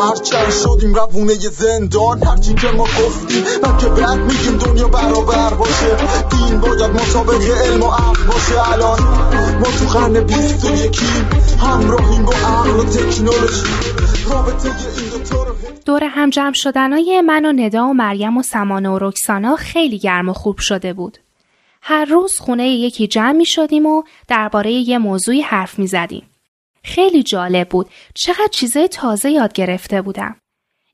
هرچند 0.00 0.50
شدیم 0.50 0.94
روونه 0.94 1.34
زندان 1.34 2.22
هرچی 2.22 2.54
که 2.54 2.66
ما 2.66 2.84
گفتیم 2.84 3.44
که 3.80 3.86
بعد 3.86 4.18
میگیم 4.18 4.58
دنیا 4.58 4.88
برابر 4.88 5.54
باشه 5.54 5.96
دین 6.30 6.60
باید 6.60 6.90
مسابقه 6.90 7.52
علم 7.64 7.82
و 7.82 7.86
عقل 7.86 8.24
باشه 8.26 8.72
الان 8.72 9.00
ما 9.58 9.66
تو 9.78 9.98
قرن 9.98 10.20
بیست 10.20 10.64
و 10.64 10.74
یکیم 10.74 11.28
همراهیم 11.60 12.24
با 12.24 12.32
عقل 12.32 12.70
و 12.70 12.84
تکنولوژی 12.84 13.66
رابطه 14.30 14.68
این 14.68 15.08
دوتا 15.10 15.46
دور 15.86 16.04
هم 16.04 16.30
جمع 16.30 16.52
شدنای 16.54 17.20
من 17.20 17.44
و 17.44 17.52
ندا 17.52 17.86
و 17.86 17.92
مریم 17.92 18.36
و 18.36 18.42
سمانه 18.42 18.88
و 18.88 18.98
رکسانا 19.00 19.56
خیلی 19.56 19.98
گرم 19.98 20.28
و 20.28 20.32
خوب 20.32 20.58
شده 20.58 20.92
بود. 20.92 21.18
هر 21.82 22.04
روز 22.04 22.38
خونه 22.38 22.68
یکی 22.68 23.06
جمع 23.06 23.32
می 23.32 23.46
شدیم 23.46 23.86
و 23.86 24.02
درباره 24.28 24.72
یه 24.72 24.98
موضوعی 24.98 25.40
حرف 25.40 25.78
می 25.78 25.86
زدیم. 25.86 26.22
خیلی 26.84 27.22
جالب 27.22 27.68
بود. 27.68 27.86
چقدر 28.14 28.48
چیزای 28.50 28.88
تازه 28.88 29.30
یاد 29.30 29.52
گرفته 29.52 30.02
بودم. 30.02 30.36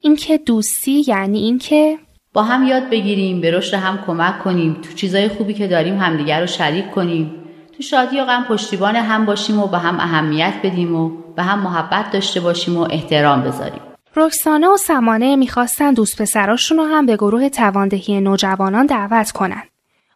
اینکه 0.01 0.39
دوستی 0.39 1.05
یعنی 1.07 1.39
اینکه 1.39 1.99
با 2.33 2.43
هم 2.43 2.67
یاد 2.67 2.91
بگیریم، 2.91 3.41
به 3.41 3.51
رشد 3.51 3.75
هم 3.75 4.05
کمک 4.07 4.39
کنیم، 4.39 4.75
تو 4.75 4.93
چیزای 4.93 5.29
خوبی 5.29 5.55
که 5.55 5.67
داریم 5.67 5.99
همدیگر 5.99 6.41
رو 6.41 6.47
شریک 6.47 6.91
کنیم، 6.91 7.31
تو 7.77 7.83
شادی 7.83 8.21
و 8.21 8.25
غم 8.25 8.45
پشتیبان 8.45 8.97
هم 8.97 9.27
باشیم 9.27 9.59
و 9.59 9.67
به 9.67 9.79
هم 9.79 10.01
اهمیت 10.01 10.55
بدیم 10.63 10.97
و 10.97 11.11
به 11.37 11.43
هم 11.43 11.59
محبت 11.59 12.11
داشته 12.11 12.41
باشیم 12.41 12.77
و 12.77 12.89
احترام 12.91 13.43
بذاریم. 13.43 13.81
رکسانه 14.17 14.69
و 14.69 14.77
سمانه 14.77 15.37
می‌خواستن 15.37 15.95
دوست 15.95 16.23
پسراشون 16.23 16.79
رو 16.79 16.85
هم 16.85 17.07
به 17.07 17.17
گروه 17.17 17.49
تواندهی 17.49 18.21
نوجوانان 18.21 18.87
دعوت 18.87 19.31
کنن. 19.31 19.63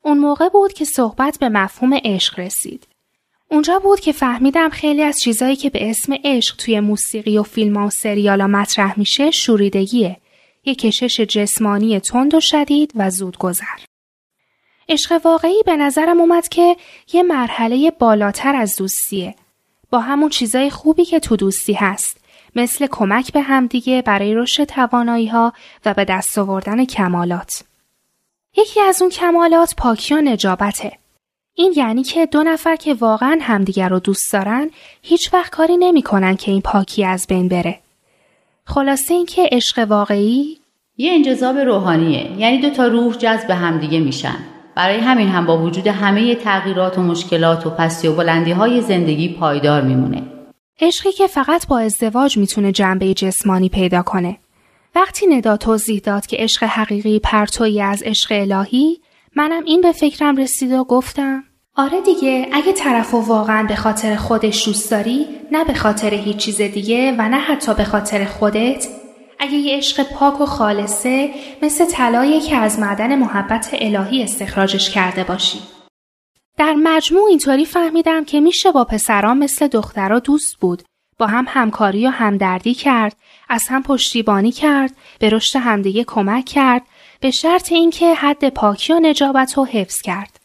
اون 0.02 0.18
موقع 0.18 0.48
بود 0.48 0.72
که 0.72 0.84
صحبت 0.84 1.38
به 1.40 1.48
مفهوم 1.48 1.98
عشق 2.04 2.40
رسید. 2.40 2.86
اونجا 3.52 3.78
بود 3.78 4.00
که 4.00 4.12
فهمیدم 4.12 4.68
خیلی 4.68 5.02
از 5.02 5.20
چیزایی 5.20 5.56
که 5.56 5.70
به 5.70 5.90
اسم 5.90 6.14
عشق 6.24 6.56
توی 6.56 6.80
موسیقی 6.80 7.38
و 7.38 7.42
فیلم 7.42 7.76
و 7.76 7.90
سریالا 7.90 8.46
مطرح 8.46 8.98
میشه 8.98 9.30
شوریدگیه. 9.30 10.16
یه 10.64 10.74
کشش 10.74 11.20
جسمانی 11.20 12.00
تند 12.00 12.34
و 12.34 12.40
شدید 12.40 12.92
و 12.94 13.10
زود 13.10 13.38
گذر. 13.38 13.78
عشق 14.88 15.20
واقعی 15.24 15.62
به 15.66 15.76
نظرم 15.76 16.20
اومد 16.20 16.48
که 16.48 16.76
یه 17.12 17.22
مرحله 17.22 17.90
بالاتر 17.90 18.56
از 18.56 18.76
دوستیه. 18.76 19.34
با 19.90 19.98
همون 19.98 20.28
چیزای 20.28 20.70
خوبی 20.70 21.04
که 21.04 21.20
تو 21.20 21.36
دوستی 21.36 21.72
هست. 21.72 22.16
مثل 22.56 22.86
کمک 22.86 23.32
به 23.32 23.40
همدیگه 23.40 24.02
برای 24.02 24.34
رشد 24.34 24.64
توانایی 24.64 25.26
ها 25.26 25.52
و 25.84 25.94
به 25.94 26.04
دست 26.04 26.38
آوردن 26.38 26.84
کمالات. 26.84 27.64
یکی 28.56 28.80
از 28.80 29.02
اون 29.02 29.10
کمالات 29.10 29.74
پاکی 29.76 30.14
و 30.14 30.20
نجابته. 30.20 31.01
این 31.54 31.72
یعنی 31.76 32.02
که 32.02 32.26
دو 32.26 32.42
نفر 32.42 32.76
که 32.76 32.94
واقعا 32.94 33.38
همدیگر 33.42 33.88
رو 33.88 33.98
دوست 33.98 34.32
دارن 34.32 34.70
هیچ 35.02 35.34
وقت 35.34 35.50
کاری 35.50 35.76
نمی‌کنن 35.76 36.36
که 36.36 36.50
این 36.50 36.60
پاکی 36.60 37.04
از 37.04 37.26
بین 37.26 37.48
بره. 37.48 37.78
خلاصه 38.64 39.14
اینکه 39.14 39.48
عشق 39.52 39.86
واقعی 39.88 40.58
یه 40.96 41.12
انجذاب 41.12 41.58
روحانیه 41.58 42.30
یعنی 42.38 42.58
دو 42.58 42.70
تا 42.70 42.86
روح 42.86 43.14
جذب 43.14 43.50
همدیگه 43.50 44.00
میشن. 44.00 44.36
برای 44.74 44.98
همین 44.98 45.28
هم 45.28 45.46
با 45.46 45.62
وجود 45.62 45.86
همه 45.86 46.34
تغییرات 46.34 46.98
و 46.98 47.02
مشکلات 47.02 47.66
و 47.66 47.70
پستی 47.70 48.08
و 48.08 48.12
بلندی 48.12 48.50
های 48.50 48.80
زندگی 48.80 49.28
پایدار 49.28 49.82
میمونه. 49.82 50.22
عشقی 50.80 51.12
که 51.12 51.26
فقط 51.26 51.66
با 51.66 51.78
ازدواج 51.78 52.36
می‌تونه 52.38 52.72
جنبه 52.72 53.14
جسمانی 53.14 53.68
پیدا 53.68 54.02
کنه. 54.02 54.38
وقتی 54.94 55.26
ندا 55.26 55.56
توضیح 55.56 56.00
داد 56.00 56.26
که 56.26 56.36
عشق 56.36 56.62
حقیقی 56.62 57.18
پرتویی 57.18 57.82
از 57.82 58.02
عشق 58.02 58.32
الهی 58.32 59.01
منم 59.36 59.64
این 59.64 59.80
به 59.80 59.92
فکرم 59.92 60.36
رسید 60.36 60.72
و 60.72 60.84
گفتم 60.84 61.44
آره 61.76 62.00
دیگه 62.00 62.48
اگه 62.52 62.72
طرف 62.72 63.14
و 63.14 63.20
واقعا 63.20 63.66
به 63.68 63.76
خاطر 63.76 64.16
خودش 64.16 64.66
دوست 64.66 64.90
داری 64.90 65.26
نه 65.52 65.64
به 65.64 65.74
خاطر 65.74 66.14
هیچ 66.14 66.36
چیز 66.36 66.60
دیگه 66.60 67.12
و 67.18 67.28
نه 67.28 67.36
حتی 67.36 67.74
به 67.74 67.84
خاطر 67.84 68.24
خودت. 68.24 68.88
اگه 69.38 69.54
یه 69.54 69.76
عشق 69.76 70.02
پاک 70.02 70.40
و 70.40 70.46
خالصه 70.46 71.30
مثل 71.62 71.84
طلایی 71.84 72.40
که 72.40 72.56
از 72.56 72.78
معدن 72.78 73.18
محبت 73.18 73.68
الهی 73.72 74.22
استخراجش 74.22 74.90
کرده 74.90 75.24
باشی. 75.24 75.58
در 76.58 76.74
مجموع 76.74 77.28
اینطوری 77.28 77.64
فهمیدم 77.64 78.24
که 78.24 78.40
میشه 78.40 78.72
با 78.72 78.84
پسران 78.84 79.38
مثل 79.38 79.68
دخترها 79.68 80.18
دوست 80.18 80.56
بود. 80.56 80.82
با 81.18 81.26
هم 81.26 81.44
همکاری 81.48 82.06
و 82.06 82.10
همدردی 82.10 82.74
کرد 82.74 83.16
از 83.48 83.68
هم 83.68 83.82
پشتیبانی 83.82 84.52
کرد 84.52 84.96
به 85.18 85.30
رشد 85.30 85.58
همدیگه 85.58 86.04
کمک 86.04 86.44
کرد 86.44 86.82
به 87.22 87.30
شرط 87.30 87.72
اینکه 87.72 88.14
حد 88.14 88.48
پاکی 88.48 88.92
و 88.92 89.00
نجابت 89.00 89.52
رو 89.54 89.64
حفظ 89.64 90.00
کرد. 90.00 90.40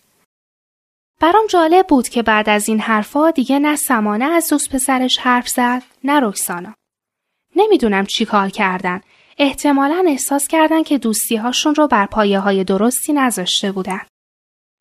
برام 1.21 1.47
جالب 1.49 1.87
بود 1.87 2.09
که 2.09 2.23
بعد 2.23 2.49
از 2.49 2.69
این 2.69 2.79
حرفا 2.79 3.31
دیگه 3.31 3.59
نه 3.59 3.75
سمانه 3.75 4.25
از 4.25 4.49
دوست 4.49 4.69
پسرش 4.69 5.17
حرف 5.17 5.47
زد 5.47 5.83
نه 6.03 6.19
رکسانا. 6.19 6.73
نمی‌دونم 7.55 8.05
چی 8.05 8.25
کار 8.25 8.49
کردن. 8.49 9.01
احتمالا 9.37 10.03
احساس 10.07 10.47
کردن 10.47 10.83
که 10.83 10.97
دوستی 10.97 11.35
هاشون 11.35 11.75
رو 11.75 11.87
بر 11.87 12.05
پایه 12.05 12.39
های 12.39 12.63
درستی 12.63 13.13
نذاشته 13.13 13.71
بودن. 13.71 14.01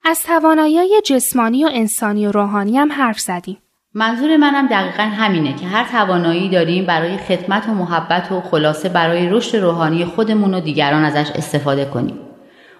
از 0.05 0.23
توانایی 0.23 1.01
جسمانی 1.01 1.65
و 1.65 1.71
انسانی 1.73 2.27
و 2.27 2.33
روحانی 2.33 2.79
هم 2.79 2.93
حرف 2.93 3.21
زدیم. 3.21 3.63
منظور 3.99 4.37
منم 4.37 4.67
دقیقا 4.67 5.03
همینه 5.03 5.53
که 5.53 5.67
هر 5.67 5.85
توانایی 5.85 6.49
داریم 6.49 6.85
برای 6.85 7.17
خدمت 7.17 7.69
و 7.69 7.75
محبت 7.75 8.33
و 8.33 8.41
خلاصه 8.41 8.89
برای 8.89 9.29
رشد 9.29 9.57
روحانی 9.57 10.05
خودمون 10.05 10.55
و 10.55 10.61
دیگران 10.61 11.05
ازش 11.05 11.31
استفاده 11.35 11.85
کنیم. 11.85 12.19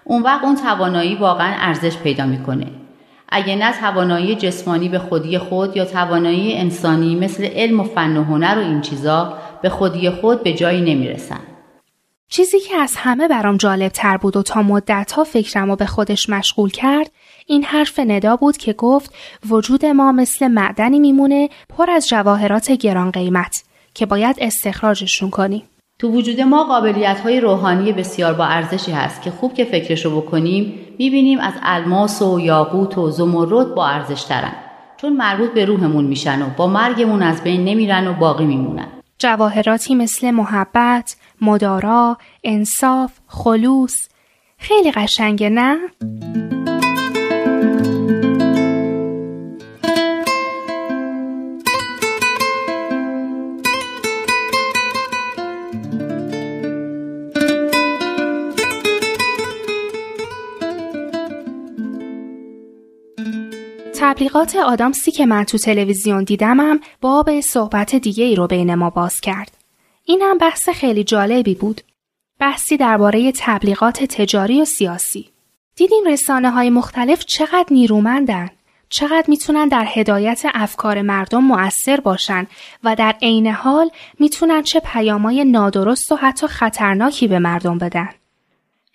اون 0.03 0.23
وقت 0.23 0.43
اون 0.43 0.55
توانایی 0.55 1.15
واقعا 1.15 1.53
ارزش 1.57 1.97
پیدا 1.97 2.25
می‌کنه. 2.25 2.67
اگه 3.29 3.55
نه 3.55 3.71
توانایی 3.71 4.35
جسمانی 4.35 4.89
به 4.89 4.99
خودی 4.99 5.37
خود 5.37 5.77
یا 5.77 5.85
توانایی 5.85 6.57
انسانی 6.57 7.15
مثل 7.15 7.45
علم 7.45 7.79
و 7.79 7.83
فن 7.83 8.17
و 8.17 8.23
هنر 8.23 8.55
و 8.57 8.61
این 8.61 8.81
چیزا 8.81 9.37
به 9.61 9.69
خودی 9.69 10.09
خود 10.09 10.43
به 10.43 10.53
جایی 10.53 10.81
نمی‌رسن. 10.81 11.39
چیزی 12.29 12.59
که 12.59 12.75
از 12.75 12.95
همه 12.97 13.27
برام 13.27 13.57
جالب 13.57 13.91
تر 13.91 14.17
بود 14.17 14.37
و 14.37 14.43
تا 14.43 14.61
مدت 14.61 15.11
ها 15.11 15.23
فکرم 15.23 15.69
و 15.69 15.75
به 15.75 15.85
خودش 15.85 16.29
مشغول 16.29 16.69
کرد 16.69 17.11
این 17.49 17.63
حرف 17.63 17.99
ندا 17.99 18.35
بود 18.35 18.57
که 18.57 18.73
گفت 18.73 19.13
وجود 19.49 19.85
ما 19.85 20.11
مثل 20.11 20.47
معدنی 20.47 20.99
میمونه 20.99 21.49
پر 21.69 21.89
از 21.89 22.07
جواهرات 22.07 22.71
گران 22.71 23.11
قیمت 23.11 23.63
که 23.93 24.05
باید 24.05 24.35
استخراجشون 24.41 25.29
کنیم. 25.29 25.63
تو 25.99 26.11
وجود 26.11 26.41
ما 26.41 26.63
قابلیت 26.63 27.19
های 27.19 27.39
روحانی 27.39 27.91
بسیار 27.91 28.33
با 28.33 28.45
ارزشی 28.45 28.91
هست 28.91 29.21
که 29.21 29.31
خوب 29.31 29.53
که 29.53 29.65
فکرشو 29.65 30.21
بکنیم 30.21 30.79
می‌بینیم 30.99 31.39
از 31.39 31.53
الماس 31.63 32.21
و 32.21 32.39
یاقوت 32.39 32.97
و 32.97 33.11
زمرد 33.11 33.75
با 33.75 33.87
ارزش 33.87 34.23
ترن 34.23 34.53
چون 34.97 35.13
مربوط 35.13 35.51
به 35.51 35.65
روحمون 35.65 36.05
میشن 36.05 36.41
و 36.41 36.49
با 36.57 36.67
مرگمون 36.67 37.21
از 37.21 37.43
بین 37.43 37.65
نمیرن 37.65 38.07
و 38.07 38.13
باقی 38.13 38.45
میمونن. 38.45 38.87
جواهراتی 39.19 39.95
مثل 39.95 40.31
محبت، 40.31 41.15
مدارا، 41.41 42.17
انصاف، 42.43 43.11
خلوص 43.27 44.09
خیلی 44.57 44.91
قشنگه 44.91 45.49
نه؟ 45.49 45.77
تبلیغات 64.07 64.55
آدامسی 64.55 65.11
که 65.11 65.25
من 65.25 65.43
تو 65.43 65.57
تلویزیون 65.57 66.23
دیدمم 66.23 66.79
باب 67.01 67.41
صحبت 67.41 67.95
دیگه 67.95 68.23
ای 68.23 68.35
رو 68.35 68.47
بین 68.47 68.75
ما 68.75 68.89
باز 68.89 69.21
کرد. 69.21 69.57
این 70.05 70.21
هم 70.21 70.37
بحث 70.37 70.69
خیلی 70.69 71.03
جالبی 71.03 71.55
بود. 71.55 71.81
بحثی 72.39 72.77
درباره 72.77 73.31
تبلیغات 73.31 74.03
تجاری 74.03 74.61
و 74.61 74.65
سیاسی. 74.65 75.29
دیدیم 75.75 76.03
رسانه 76.07 76.51
های 76.51 76.69
مختلف 76.69 77.25
چقدر 77.25 77.65
نیرومندن. 77.71 78.49
چقدر 78.89 79.25
می‌تونن 79.27 79.67
در 79.67 79.85
هدایت 79.87 80.41
افکار 80.53 81.01
مردم 81.01 81.43
مؤثر 81.43 81.99
باشن 81.99 82.47
و 82.83 82.95
در 82.95 83.15
عین 83.21 83.47
حال 83.47 83.89
می‌تونن 84.19 84.61
چه 84.61 84.79
پیامای 84.79 85.45
نادرست 85.45 86.11
و 86.11 86.15
حتی 86.15 86.47
خطرناکی 86.47 87.27
به 87.27 87.39
مردم 87.39 87.77
بدن. 87.77 88.09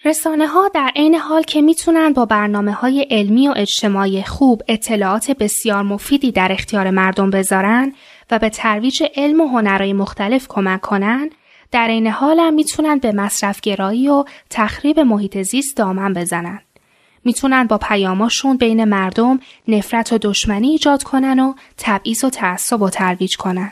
رسانه 0.04 0.46
ها 0.46 0.68
در 0.68 0.90
عین 0.96 1.14
حال 1.14 1.42
که 1.42 1.62
می‌تونن 1.62 2.12
با 2.12 2.24
برنامه 2.24 2.72
های 2.72 3.06
علمی 3.10 3.48
و 3.48 3.54
اجتماعی 3.56 4.22
خوب 4.22 4.62
اطلاعات 4.68 5.30
بسیار 5.30 5.82
مفیدی 5.82 6.32
در 6.32 6.52
اختیار 6.52 6.90
مردم 6.90 7.30
بذارن 7.30 7.92
و 8.30 8.38
به 8.38 8.48
ترویج 8.48 9.02
علم 9.16 9.40
و 9.40 9.46
هنرهای 9.46 9.92
مختلف 9.92 10.48
کمک 10.48 10.80
کنن 10.80 11.30
در 11.70 11.88
این 11.88 12.06
حال 12.06 12.40
هم 12.40 12.54
می‌تونن 12.54 12.98
به 12.98 13.12
مصرفگرایی 13.12 14.08
و 14.08 14.24
تخریب 14.50 15.00
محیط 15.00 15.42
زیست 15.42 15.76
دامن 15.76 16.12
بزنن. 16.12 16.60
می‌تونن 17.24 17.64
با 17.66 17.78
پیاماشون 17.78 18.56
بین 18.56 18.84
مردم 18.84 19.40
نفرت 19.68 20.12
و 20.12 20.18
دشمنی 20.22 20.68
ایجاد 20.68 21.02
کنن 21.02 21.40
و 21.40 21.54
تبعیض 21.78 22.24
و 22.24 22.30
تعصب 22.30 22.82
و 22.82 22.90
ترویج 22.90 23.36
کنن. 23.36 23.70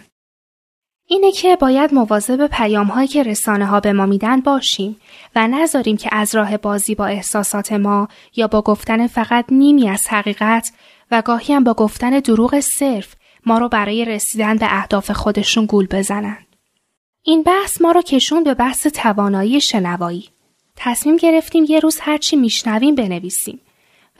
اینه 1.13 1.33
که 1.33 1.57
باید 1.57 1.95
مواظب 1.95 2.47
پیام 2.47 2.87
هایی 2.87 3.09
که 3.09 3.23
رسانه 3.23 3.67
ها 3.67 3.81
به 3.81 3.93
ما 3.93 4.07
میدن 4.07 4.41
باشیم 4.41 4.97
و 5.37 5.49
نذاریم 5.49 5.97
که 5.97 6.09
از 6.13 6.35
راه 6.35 6.57
بازی 6.57 6.95
با 6.95 7.07
احساسات 7.07 7.73
ما 7.73 8.09
یا 8.37 8.47
با 8.47 8.63
گفتن 8.63 9.07
فقط 9.07 9.45
نیمی 9.51 9.89
از 9.89 10.07
حقیقت 10.09 10.73
و 11.11 11.23
گاهی 11.23 11.55
هم 11.55 11.65
با 11.65 11.75
گفتن 11.75 12.11
دروغ 12.11 12.61
صرف 12.61 13.15
ما 13.47 13.59
رو 13.59 13.69
برای 13.69 14.05
رسیدن 14.05 14.57
به 14.57 14.67
اهداف 14.71 15.11
خودشون 15.11 15.67
گول 15.67 15.87
بزنن. 15.91 16.39
این 17.23 17.43
بحث 17.43 17.81
ما 17.81 17.93
رو 17.93 18.03
کشون 18.03 18.45
به 18.45 18.55
بحث 18.55 18.87
توانایی 18.87 19.61
شنوایی. 19.61 20.29
تصمیم 20.77 21.17
گرفتیم 21.17 21.65
یه 21.69 21.81
روز 21.81 21.99
هرچی 22.01 22.37
میشنویم 22.37 22.95
بنویسیم. 22.95 23.61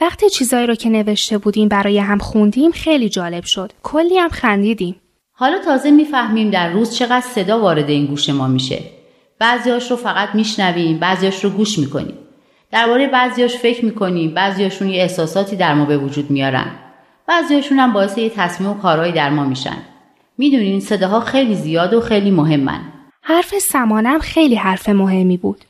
وقتی 0.01 0.29
چیزایی 0.29 0.67
رو 0.67 0.75
که 0.75 0.89
نوشته 0.89 1.37
بودیم 1.37 1.67
برای 1.67 1.99
هم 1.99 2.17
خوندیم 2.17 2.71
خیلی 2.71 3.09
جالب 3.09 3.43
شد. 3.43 3.73
کلی 3.83 4.17
هم 4.17 4.29
خندیدیم. 4.29 4.95
حالا 5.41 5.59
تازه 5.59 5.91
می‌فهمیم 5.91 6.49
در 6.49 6.69
روز 6.69 6.95
چقدر 6.95 7.21
صدا 7.21 7.59
وارد 7.59 7.89
این 7.89 8.05
گوش 8.05 8.29
ما 8.29 8.47
میشه. 8.47 8.79
بعضیاش 9.39 9.91
رو 9.91 9.97
فقط 9.97 10.29
میشنویم، 10.33 10.99
بعضیاش 10.99 11.43
رو 11.43 11.49
گوش 11.49 11.79
می‌کنیم. 11.79 12.13
درباره 12.71 13.07
بعضیاش 13.07 13.57
فکر 13.57 13.85
می‌کنیم، 13.85 14.33
بعضیاشون 14.33 14.89
یه 14.89 15.01
احساساتی 15.01 15.55
در 15.55 15.73
ما 15.73 15.85
به 15.85 15.97
وجود 15.97 16.31
میارن. 16.31 16.71
بعضیاشون 17.27 17.79
هم 17.79 17.93
باعث 17.93 18.17
یه 18.17 18.29
تصمیم 18.29 18.69
و 18.69 18.73
کارهایی 18.73 19.11
در 19.11 19.29
ما 19.29 19.43
میشن. 19.43 19.77
می‌دونین 20.37 20.79
صداها 20.79 21.19
خیلی 21.19 21.55
زیاد 21.55 21.93
و 21.93 22.01
خیلی 22.01 22.31
مهمن. 22.31 22.81
حرف 23.21 23.59
سمانم 23.59 24.19
خیلی 24.19 24.55
حرف 24.55 24.89
مهمی 24.89 25.37
بود. 25.37 25.61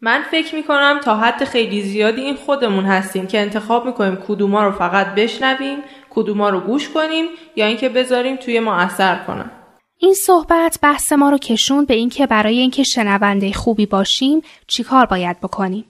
من 0.00 0.22
فکر 0.30 0.54
می‌کنم 0.54 1.00
تا 1.04 1.16
حد 1.16 1.44
خیلی 1.44 1.82
زیادی 1.82 2.20
این 2.20 2.36
خودمون 2.36 2.84
هستیم 2.84 3.26
که 3.26 3.40
انتخاب 3.40 3.86
می‌کنیم 3.86 4.16
کدوما 4.16 4.64
رو 4.64 4.72
فقط 4.72 5.06
بشنویم 5.14 5.78
کدوما 6.18 6.48
رو 6.48 6.60
گوش 6.60 6.88
کنیم 6.88 7.26
یا 7.56 7.66
اینکه 7.66 7.88
بذاریم 7.88 8.36
توی 8.36 8.60
ما 8.60 8.76
اثر 8.76 9.24
کنن 9.26 9.50
این 9.98 10.14
صحبت 10.14 10.78
بحث 10.82 11.12
ما 11.12 11.30
رو 11.30 11.38
کشوند 11.38 11.86
به 11.86 11.94
اینکه 11.94 12.26
برای 12.26 12.58
اینکه 12.58 12.82
شنونده 12.82 13.52
خوبی 13.52 13.86
باشیم 13.86 14.42
چیکار 14.66 15.06
باید 15.06 15.40
بکنیم. 15.40 15.84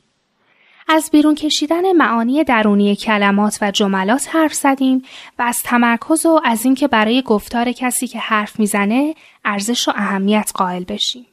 از 0.89 1.11
بیرون 1.13 1.35
کشیدن 1.35 1.93
معانی 1.93 2.45
درونی 2.45 2.97
کلمات 2.97 3.59
و 3.61 3.71
جملات 3.71 4.29
حرف 4.37 4.55
زدیم 4.55 5.03
و 5.39 5.43
از 5.43 5.63
تمرکز 5.65 6.27
و 6.27 6.41
از 6.45 6.65
اینکه 6.65 6.89
برای 6.89 7.23
گفتار 7.23 7.73
کسی 7.73 8.07
که 8.07 8.19
حرف 8.19 8.61
می‌زنه 8.61 9.15
ارزش 9.45 9.89
و 9.89 9.93
اهمیت 9.95 10.53
قائل 10.55 10.85
بشیم. 10.85 11.27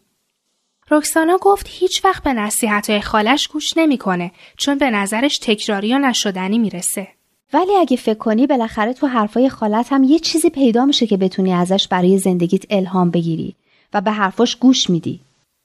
رکسانا 0.91 1.37
گفت 1.37 1.67
هیچ 1.69 2.05
وقت 2.05 2.23
به 2.23 2.33
نصیحت 2.33 2.99
خالش 2.99 3.47
گوش 3.47 3.77
نمی‌کنه 3.77 4.31
چون 4.57 4.77
به 4.77 4.89
نظرش 4.89 5.37
تکراری 5.37 5.93
و 5.93 5.97
نشدنی 5.97 6.57
می‌رسه. 6.57 7.07
ولی 7.53 7.75
اگه 7.75 7.97
فکر 7.97 8.17
کنی 8.17 8.47
بالاخره 8.47 8.93
تو 8.93 9.07
حرفای 9.07 9.49
خالت 9.49 9.93
هم 9.93 10.03
یه 10.03 10.19
چیزی 10.19 10.49
پیدا 10.49 10.85
میشه 10.85 11.07
که 11.07 11.17
بتونی 11.17 11.53
ازش 11.53 11.87
برای 11.87 12.17
زندگیت 12.17 12.63
الهام 12.69 13.11
بگیری 13.11 13.55
و 13.93 14.01
به 14.01 14.11
حرفاش 14.11 14.55
گوش 14.55 14.89
میدی. 14.89 15.19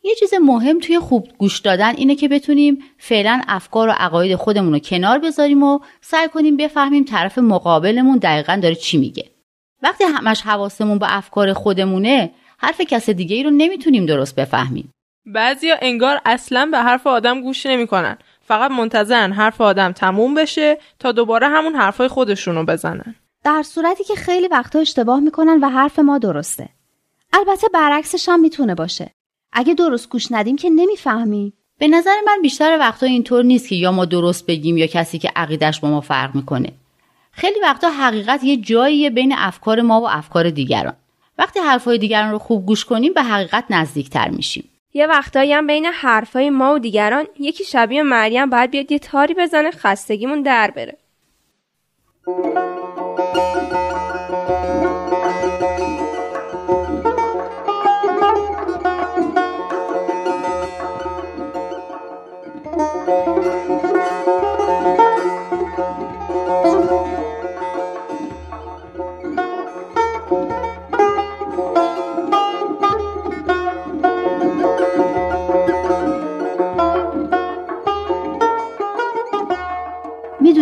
یه 0.04 0.14
چیز 0.14 0.34
مهم 0.42 0.78
توی 0.78 0.98
خوب 0.98 1.28
گوش 1.38 1.58
دادن 1.58 1.96
اینه 1.96 2.14
که 2.14 2.28
بتونیم 2.28 2.78
فعلا 2.98 3.40
افکار 3.48 3.88
و 3.88 3.92
عقاید 3.98 4.36
خودمون 4.36 4.72
رو 4.72 4.78
کنار 4.78 5.18
بذاریم 5.18 5.62
و 5.62 5.78
سعی 6.00 6.28
کنیم 6.28 6.56
بفهمیم 6.56 7.04
طرف 7.04 7.38
مقابلمون 7.38 8.18
دقیقا 8.18 8.60
داره 8.62 8.74
چی 8.74 8.98
میگه. 8.98 9.30
وقتی 9.82 10.04
همش 10.04 10.40
حواسمون 10.42 10.98
به 10.98 11.16
افکار 11.16 11.52
خودمونه 11.52 12.30
حرف 12.58 12.80
کس 12.80 13.10
دیگه 13.10 13.36
ای 13.36 13.42
رو 13.42 13.50
نمی‌تونیم 13.50 14.06
درست 14.06 14.34
بفهمیم. 14.34 14.92
بعضیا 15.26 15.76
انگار 15.82 16.20
اصلا 16.24 16.66
به 16.66 16.78
حرف 16.78 17.06
آدم 17.06 17.40
گوش 17.40 17.66
نمی‌کنن 17.66 18.18
فقط 18.50 18.70
منتظرن 18.70 19.32
حرف 19.32 19.60
آدم 19.60 19.92
تموم 19.92 20.34
بشه 20.34 20.78
تا 20.98 21.12
دوباره 21.12 21.48
همون 21.48 21.74
حرفای 21.74 22.08
خودشون 22.08 22.54
رو 22.54 22.64
بزنن. 22.64 23.14
در 23.44 23.62
صورتی 23.62 24.04
که 24.04 24.14
خیلی 24.14 24.48
وقتا 24.48 24.78
اشتباه 24.78 25.20
می‌کنن 25.20 25.60
و 25.62 25.68
حرف 25.68 25.98
ما 25.98 26.18
درسته. 26.18 26.68
البته 27.32 27.68
برعکسش 27.74 28.28
هم 28.28 28.40
می‌تونه 28.40 28.74
باشه. 28.74 29.10
اگه 29.52 29.74
درست 29.74 30.08
گوش 30.08 30.32
ندیم 30.32 30.56
که 30.56 30.70
نمی‌فهمیم. 30.70 31.52
به 31.78 31.88
نظر 31.88 32.14
من 32.26 32.42
بیشتر 32.42 32.78
وقتا 32.78 33.06
اینطور 33.06 33.44
نیست 33.44 33.68
که 33.68 33.76
یا 33.76 33.92
ما 33.92 34.04
درست 34.04 34.46
بگیم 34.46 34.76
یا 34.76 34.86
کسی 34.86 35.18
که 35.18 35.32
عقیدش 35.36 35.80
با 35.80 35.90
ما 35.90 36.00
فرق 36.00 36.34
می‌کنه. 36.34 36.72
خیلی 37.32 37.60
وقتا 37.62 37.90
حقیقت 37.90 38.44
یه 38.44 38.56
جاییه 38.56 39.10
بین 39.10 39.34
افکار 39.36 39.80
ما 39.80 40.00
و 40.00 40.08
افکار 40.08 40.50
دیگران. 40.50 40.96
وقتی 41.38 41.60
حرفهای 41.60 41.98
دیگران 41.98 42.30
رو 42.30 42.38
خوب 42.38 42.66
گوش 42.66 42.84
کنیم 42.84 43.12
به 43.12 43.22
حقیقت 43.22 43.64
نزدیکتر 43.70 44.28
میشیم. 44.28 44.69
یه 44.94 45.06
وقتایی 45.06 45.52
هم 45.52 45.66
بین 45.66 45.86
حرفای 45.86 46.50
ما 46.50 46.74
و 46.74 46.78
دیگران 46.78 47.26
یکی 47.38 47.64
شبیه 47.64 48.02
مریم 48.02 48.50
باید 48.50 48.70
بیاد 48.70 48.92
یه 48.92 48.98
تاری 48.98 49.34
بزنه 49.34 49.70
خستگیمون 49.70 50.42
در 50.42 50.70
بره. 50.70 50.96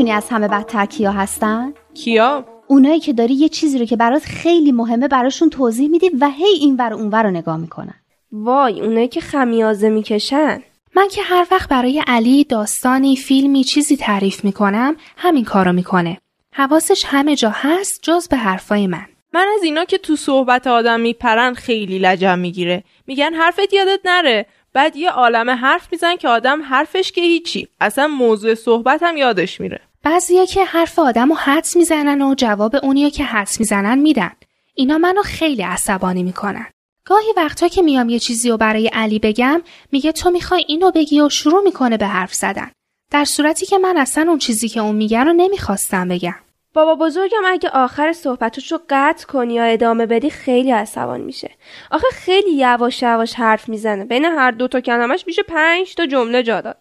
می‌دونی 0.08 0.24
از 0.24 0.28
همه 0.28 0.48
بدتر 0.48 0.86
کیا 0.86 1.12
هستن؟ 1.12 1.72
کیا؟ 1.94 2.44
اونایی 2.66 3.00
که 3.00 3.12
داری 3.12 3.34
یه 3.34 3.48
چیزی 3.48 3.78
رو 3.78 3.84
که 3.84 3.96
برات 3.96 4.22
خیلی 4.24 4.72
مهمه 4.72 5.08
براشون 5.08 5.50
توضیح 5.50 5.88
میدی 5.88 6.10
و 6.20 6.30
هی 6.30 6.54
این 6.60 6.76
ور 6.76 6.92
اونور 6.92 7.22
رو 7.22 7.30
نگاه 7.30 7.56
می‌کنن. 7.56 7.94
وای 8.32 8.80
اونایی 8.80 9.08
که 9.08 9.20
خمیازه 9.20 9.88
می‌کشن. 9.88 10.62
من 10.96 11.08
که 11.08 11.22
هر 11.22 11.46
وقت 11.50 11.68
برای 11.68 12.02
علی 12.06 12.44
داستانی 12.44 13.16
فیلمی 13.16 13.64
چیزی 13.64 13.96
تعریف 13.96 14.44
می‌کنم 14.44 14.96
همین 15.16 15.44
کارو 15.44 15.72
می‌کنه. 15.72 16.18
حواسش 16.52 17.04
همه 17.06 17.36
جا 17.36 17.52
هست 17.54 18.00
جز 18.02 18.28
به 18.28 18.36
حرفای 18.36 18.86
من. 18.86 19.06
من 19.34 19.46
از 19.56 19.62
اینا 19.62 19.84
که 19.84 19.98
تو 19.98 20.16
صحبت 20.16 20.66
آدم 20.66 21.00
میپرن 21.00 21.54
خیلی 21.54 21.98
لجم 21.98 22.38
می‌گیره. 22.38 22.84
میگن 23.06 23.34
حرفت 23.34 23.72
یادت 23.74 24.00
نره. 24.04 24.46
بعد 24.72 24.96
یه 24.96 25.10
عالم 25.10 25.50
حرف 25.50 25.88
میزن 25.92 26.16
که 26.16 26.28
آدم 26.28 26.62
حرفش 26.62 27.12
که 27.12 27.20
هیچی. 27.20 27.68
اصلا 27.80 28.08
موضوع 28.08 28.54
صحبت 28.54 29.02
هم 29.02 29.16
یادش 29.16 29.60
میره. 29.60 29.80
بعضیا 30.10 30.44
که 30.44 30.64
حرف 30.64 30.98
آدم 30.98 31.28
رو 31.28 31.34
حدس 31.34 31.76
می‌زنن 31.76 32.22
و 32.22 32.34
جواب 32.34 32.76
اونیو 32.82 33.10
که 33.10 33.24
حدس 33.24 33.60
می‌زنن 33.60 33.98
میدن. 33.98 34.30
اینا 34.74 34.98
منو 34.98 35.22
خیلی 35.22 35.62
عصبانی 35.62 36.22
می‌کنن. 36.22 36.66
گاهی 37.04 37.32
وقتا 37.36 37.68
که 37.68 37.82
میام 37.82 38.08
یه 38.08 38.18
چیزی 38.18 38.50
رو 38.50 38.56
برای 38.56 38.88
علی 38.88 39.18
بگم 39.18 39.62
میگه 39.92 40.12
تو 40.12 40.30
می‌خوای 40.30 40.64
اینو 40.68 40.90
بگی 40.90 41.20
و 41.20 41.28
شروع 41.28 41.62
می‌کنه 41.62 41.96
به 41.96 42.06
حرف 42.06 42.34
زدن. 42.34 42.70
در 43.10 43.24
صورتی 43.24 43.66
که 43.66 43.78
من 43.78 43.96
اصلا 43.96 44.24
اون 44.28 44.38
چیزی 44.38 44.68
که 44.68 44.80
اون 44.80 44.96
میگه 44.96 45.24
رو 45.24 45.32
نمی‌خواستم 45.32 46.08
بگم. 46.08 46.34
بابا 46.74 46.94
بزرگم 46.94 47.42
اگه 47.46 47.68
آخر 47.68 48.12
صحبتش 48.12 48.72
رو 48.72 48.80
قطع 48.90 49.26
کنی 49.26 49.54
یا 49.54 49.64
ادامه 49.64 50.06
بدی 50.06 50.30
خیلی 50.30 50.70
عصبان 50.70 51.20
میشه. 51.20 51.50
آخه 51.90 52.06
خیلی 52.12 52.50
یواش 52.50 53.02
یواش 53.02 53.34
حرف 53.34 53.68
می‌زنه. 53.68 54.04
بین 54.04 54.24
هر 54.24 54.50
دو 54.50 54.68
تا 54.68 54.80
کلمش 54.80 55.24
میشه 55.26 55.42
پنج 55.42 55.94
تا 55.94 56.06
جمله 56.06 56.42
جا 56.42 56.60
داد. 56.60 56.76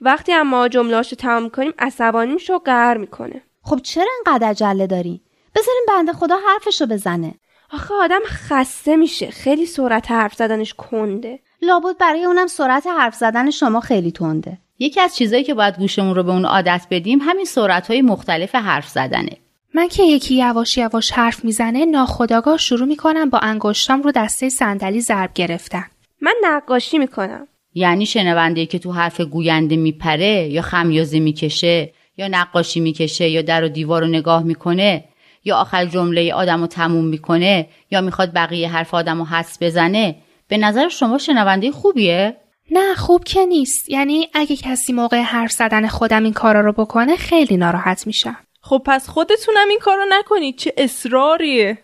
وقتی 0.00 0.32
اما 0.32 0.68
جملهاشو 0.68 1.16
تمام 1.16 1.50
کنیم 1.50 1.72
عصبانی 1.78 2.34
میشه 2.34 2.54
و 2.54 2.58
قهر 2.58 2.96
می‌کنه. 2.96 3.42
خب 3.62 3.80
چرا 3.82 4.06
اینقدر 4.16 4.48
عجله 4.48 4.86
داری؟ 4.86 5.20
بذاریم 5.54 5.82
بنده 5.88 6.12
خدا 6.12 6.36
حرفشو 6.48 6.86
بزنه. 6.86 7.34
آخه 7.72 7.94
آدم 7.94 8.20
خسته 8.26 8.96
میشه. 8.96 9.30
خیلی 9.30 9.66
سرعت 9.66 10.10
حرف 10.10 10.34
زدنش 10.34 10.74
کنده. 10.74 11.38
لابد 11.62 11.98
برای 11.98 12.24
اونم 12.24 12.46
سرعت 12.46 12.86
حرف 12.86 13.14
زدن 13.14 13.50
شما 13.50 13.80
خیلی 13.80 14.12
تنده. 14.12 14.58
یکی 14.78 15.00
از 15.00 15.16
چیزایی 15.16 15.44
که 15.44 15.54
باید 15.54 15.78
گوشمون 15.78 16.14
رو 16.14 16.22
به 16.22 16.32
اون 16.32 16.44
عادت 16.44 16.86
بدیم 16.90 17.18
همین 17.18 17.44
سرعت 17.44 17.90
مختلف 17.90 18.54
حرف 18.54 18.88
زدنه. 18.88 19.36
من 19.74 19.88
که 19.88 20.02
یکی 20.02 20.34
یواش 20.34 20.78
یواش 20.78 21.12
حرف 21.12 21.44
می‌زنه 21.44 21.84
ناخداگاه 21.84 22.58
شروع 22.58 22.88
می‌کنم 22.88 23.30
با 23.30 23.38
انگشتام 23.38 24.02
رو 24.02 24.12
دسته 24.12 24.48
صندلی 24.48 25.00
ضرب 25.00 25.30
گرفتن. 25.34 25.84
من 26.20 26.34
نقاشی 26.42 26.98
می‌کنم. 26.98 27.46
یعنی 27.78 28.06
شنونده 28.06 28.66
که 28.66 28.78
تو 28.78 28.92
حرف 28.92 29.20
گوینده 29.20 29.76
میپره 29.76 30.48
یا 30.48 30.62
خمیازه 30.62 31.20
می‌کشه 31.20 31.92
یا 32.16 32.28
نقاشی 32.28 32.80
می‌کشه 32.80 33.28
یا 33.28 33.42
در 33.42 33.64
و 33.64 33.68
دیوار 33.68 34.02
رو 34.02 34.08
نگاه 34.08 34.42
می‌کنه 34.42 35.04
یا 35.44 35.56
آخر 35.56 35.86
جمله 35.86 36.34
آدم 36.34 36.60
رو 36.60 36.66
تموم 36.66 37.04
می‌کنه 37.04 37.68
یا 37.90 38.00
می‌خواد 38.00 38.34
بقیه 38.34 38.68
حرف 38.68 38.94
آدم 38.94 39.18
رو 39.18 39.24
حس 39.24 39.58
بزنه 39.60 40.16
به 40.48 40.58
نظر 40.58 40.88
شما 40.88 41.18
شنونده 41.18 41.72
خوبیه؟ 41.72 42.36
نه 42.70 42.94
خوب 42.94 43.24
که 43.24 43.44
نیست. 43.44 43.88
یعنی 43.88 44.28
اگه 44.34 44.56
کسی 44.56 44.92
موقع 44.92 45.20
حرف 45.20 45.52
زدن 45.52 45.88
خودم 45.88 46.24
این 46.24 46.32
کارا 46.32 46.60
رو 46.60 46.72
بکنه 46.72 47.16
خیلی 47.16 47.56
ناراحت 47.56 48.06
میشم. 48.06 48.36
خب 48.60 48.82
پس 48.86 49.08
خودتونم 49.08 49.68
این 49.68 49.78
کارو 49.78 50.04
نکنید. 50.08 50.56
چه 50.56 50.72
اصراریه. 50.76 51.78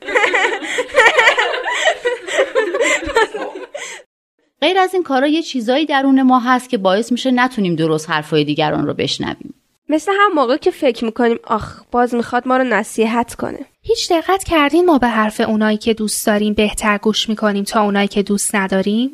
غیر 4.64 4.78
از 4.78 4.94
این 4.94 5.02
کارا 5.02 5.26
یه 5.26 5.42
چیزایی 5.42 5.87
درون 5.87 6.23
ما 6.23 6.38
هست 6.38 6.71
که 6.71 6.78
باعث 6.78 7.12
میشه 7.12 7.30
نتونیم 7.30 7.75
درست 7.75 8.11
حرفای 8.11 8.44
دیگران 8.44 8.87
رو 8.87 8.94
بشنویم 8.94 9.54
مثل 9.88 10.12
هم 10.21 10.33
موقع 10.35 10.56
که 10.56 10.71
فکر 10.71 11.04
می‌کنیم 11.04 11.38
آخ 11.44 11.80
باز 11.90 12.14
می‌خواد 12.14 12.49
ما 12.49 12.56
رو 12.56 12.64
نصیحت 12.64 13.35
کنه 13.35 13.59
هیچ 13.83 14.12
دقت 14.12 14.44
کردین 14.44 14.87
ما 14.87 14.99
به 14.99 15.09
حرف 15.09 15.40
اونایی 15.40 15.76
که 15.76 15.94
دوست 15.94 16.26
داریم 16.26 16.54
بهتر 16.54 16.99
گوش 16.99 17.28
می‌کنیم 17.28 17.64
تا 17.64 17.83
اونایی 17.83 18.09
که 18.09 18.23
دوست 18.23 18.54
نداریم؟ 18.54 19.11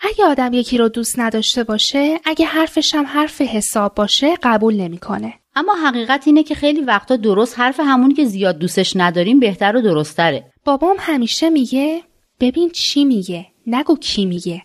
اگه 0.00 0.24
آدم 0.24 0.52
یکی 0.52 0.78
رو 0.78 0.88
دوست 0.88 1.18
نداشته 1.18 1.64
باشه 1.64 2.20
اگه 2.24 2.46
حرفش 2.46 2.94
هم 2.94 3.06
حرف 3.06 3.40
حساب 3.40 3.94
باشه 3.94 4.36
قبول 4.42 4.74
نمی‌کنه. 4.74 5.34
اما 5.56 5.74
حقیقت 5.74 6.22
اینه 6.26 6.42
که 6.42 6.54
خیلی 6.54 6.80
وقتا 6.80 7.16
درست 7.16 7.58
حرف 7.58 7.80
همونی 7.80 8.14
که 8.14 8.24
زیاد 8.24 8.58
دوستش 8.58 8.96
نداریم 8.96 9.40
بهتر 9.40 9.76
و 9.76 9.80
درستره 9.80 10.44
بابام 10.64 10.96
همیشه 10.98 11.50
میگه 11.50 12.02
ببین 12.40 12.70
چی 12.70 13.04
میگه 13.04 13.46
نگو 13.66 13.96
کی 13.96 14.26
میگه 14.26 14.62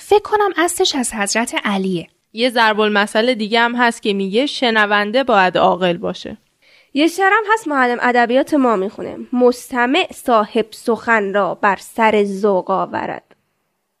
فکر 0.00 0.22
کنم 0.22 0.50
اصلش 0.56 0.94
از 0.94 1.14
حضرت 1.14 1.54
علیه 1.64 2.06
یه 2.32 2.50
ضرب 2.50 2.80
المثل 2.80 3.34
دیگه 3.34 3.60
هم 3.60 3.74
هست 3.74 4.02
که 4.02 4.12
میگه 4.12 4.46
شنونده 4.46 5.24
باید 5.24 5.58
عاقل 5.58 5.96
باشه. 5.96 6.36
یه 6.94 7.06
شعرم 7.06 7.42
هست 7.52 7.68
معلم 7.68 7.98
ادبیات 8.00 8.54
ما 8.54 8.76
می‌خونه. 8.76 9.16
مستمع 9.32 10.06
صاحب 10.12 10.66
سخن 10.70 11.34
را 11.34 11.54
بر 11.54 11.76
سر 11.76 12.24
ذوق 12.24 12.70
آورد. 12.70 13.34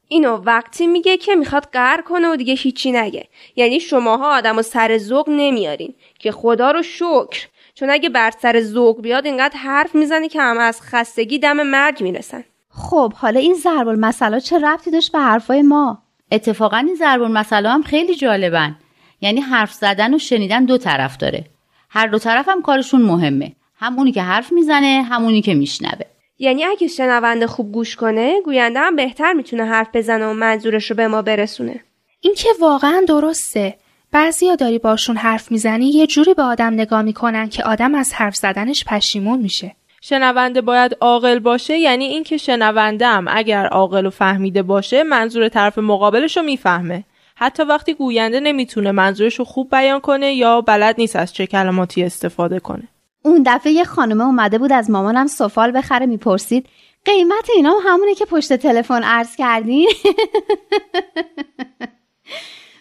اینو 0.08 0.36
وقتی 0.36 0.86
میگه 0.86 1.16
که 1.16 1.34
می‌خواد 1.34 1.68
قهر 1.72 2.02
کنه 2.02 2.28
و 2.28 2.36
دیگه 2.36 2.54
هیچی 2.54 2.92
نگه. 2.92 3.28
یعنی 3.56 3.80
شماها 3.80 4.36
آدم 4.36 4.58
و 4.58 4.62
سر 4.62 4.98
ذوق 4.98 5.28
نمیارین. 5.28 5.94
که 6.18 6.32
خدا 6.32 6.70
رو 6.70 6.82
شکر. 6.82 7.46
چون 7.74 7.90
اگه 7.90 8.08
بر 8.08 8.30
سر 8.30 8.60
ذوق 8.60 9.02
بیاد 9.02 9.26
اینقدر 9.26 9.56
حرف 9.56 9.94
می‌زنه 9.94 10.28
که 10.28 10.40
همه 10.40 10.62
از 10.62 10.82
خستگی 10.82 11.38
دم 11.38 11.62
مرگ 11.62 12.02
می‌رسن. 12.02 12.44
خب 12.78 13.12
حالا 13.12 13.40
این 13.40 13.54
ضرب 13.54 13.88
المثلا 13.88 14.40
چه 14.40 14.58
ربطی 14.58 14.90
داشت 14.90 15.12
به 15.12 15.18
حرفای 15.18 15.62
ما؟ 15.62 16.02
اتفاقا 16.32 16.76
این 16.76 16.94
ضرب 16.94 17.22
المثلا 17.22 17.70
هم 17.70 17.82
خیلی 17.82 18.14
جالبن. 18.14 18.76
یعنی 19.20 19.40
حرف 19.40 19.72
زدن 19.72 20.14
و 20.14 20.18
شنیدن 20.18 20.64
دو 20.64 20.78
طرف 20.78 21.16
داره. 21.16 21.44
هر 21.90 22.06
دو 22.06 22.18
طرف 22.18 22.48
هم 22.48 22.62
کارشون 22.62 23.02
مهمه. 23.02 23.52
همونی 23.76 24.12
که 24.12 24.22
حرف 24.22 24.52
می‌زنه 24.52 25.06
همونی 25.10 25.42
که 25.42 25.54
میشنوه. 25.54 26.04
یعنی 26.38 26.64
اگه 26.64 26.88
شنونده 26.88 27.46
خوب 27.46 27.72
گوش 27.72 27.96
کنه 27.96 28.40
گوینده 28.44 28.80
هم 28.80 28.96
بهتر 28.96 29.32
می‌تونه 29.32 29.64
حرف 29.64 29.88
بزنه 29.94 30.26
و 30.26 30.32
منظورش 30.32 30.90
رو 30.90 30.96
به 30.96 31.08
ما 31.08 31.22
برسونه. 31.22 31.80
این 32.20 32.34
که 32.34 32.48
واقعا 32.60 33.04
درسته. 33.08 33.78
بعضیا 34.12 34.54
داری 34.54 34.78
باشون 34.78 35.16
حرف 35.16 35.50
می‌زنی 35.52 35.90
یه 35.90 36.06
جوری 36.06 36.34
به 36.34 36.42
آدم 36.42 36.72
نگاه 36.72 37.02
می‌کنن 37.02 37.48
که 37.48 37.64
آدم 37.64 37.94
از 37.94 38.12
حرف 38.12 38.36
زدنش 38.36 38.84
پشیمون 38.84 39.38
میشه. 39.38 39.76
شنونده 40.00 40.60
باید 40.60 40.96
عاقل 41.00 41.38
باشه 41.38 41.78
یعنی 41.78 42.04
اینکه 42.04 42.36
شنونده 42.36 43.06
هم 43.06 43.24
اگر 43.28 43.66
عاقل 43.66 44.06
و 44.06 44.10
فهمیده 44.10 44.62
باشه 44.62 45.02
منظور 45.02 45.48
طرف 45.48 45.78
مقابلش 45.78 46.36
رو 46.36 46.42
می‌فهمه. 46.42 47.04
حتی 47.34 47.62
وقتی 47.62 47.94
گوینده 47.94 48.40
نمی‌تونه 48.40 48.92
منظورش 48.92 49.38
رو 49.38 49.44
خوب 49.44 49.70
بیان 49.70 50.00
کنه 50.00 50.34
یا 50.34 50.60
بلد 50.60 50.94
نیست 50.98 51.16
از 51.16 51.32
چه 51.32 51.46
کلماتی 51.46 52.04
استفاده 52.04 52.60
کنه. 52.60 52.88
اون 53.22 53.42
دفعه 53.46 53.72
یه 53.72 53.84
خانمه 53.84 54.24
اومده 54.24 54.58
بود 54.58 54.72
از 54.72 54.90
مامانم 54.90 55.26
سفال 55.26 55.78
بخره 55.78 56.06
می‌پرسید 56.06 56.66
قیمت 57.04 57.50
اینا 57.56 57.74
همونه 57.84 58.14
که 58.14 58.24
پشت 58.24 58.52
تلفن 58.52 59.02
عرض 59.02 59.36
کردین؟ 59.36 59.88